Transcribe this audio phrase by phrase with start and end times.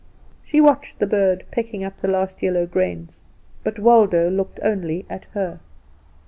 [0.41, 3.21] She watched the bird pecking up the last yellow grains;
[3.63, 5.59] but Waldo looked only at her.